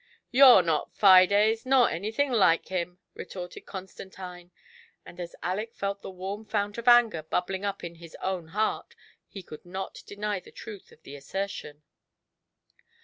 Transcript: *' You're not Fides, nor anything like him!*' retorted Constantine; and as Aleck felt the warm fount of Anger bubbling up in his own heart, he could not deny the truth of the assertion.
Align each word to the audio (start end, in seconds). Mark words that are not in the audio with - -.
*' 0.19 0.31
You're 0.39 0.63
not 0.63 0.95
Fides, 0.95 1.63
nor 1.63 1.87
anything 1.87 2.31
like 2.31 2.69
him!*' 2.69 2.97
retorted 3.13 3.67
Constantine; 3.67 4.49
and 5.05 5.19
as 5.19 5.35
Aleck 5.43 5.75
felt 5.75 6.01
the 6.01 6.09
warm 6.09 6.43
fount 6.43 6.79
of 6.79 6.87
Anger 6.87 7.21
bubbling 7.21 7.63
up 7.65 7.83
in 7.83 7.93
his 7.93 8.15
own 8.15 8.47
heart, 8.47 8.95
he 9.27 9.43
could 9.43 9.63
not 9.63 10.01
deny 10.07 10.39
the 10.39 10.49
truth 10.51 10.91
of 10.91 11.03
the 11.03 11.15
assertion. 11.15 11.83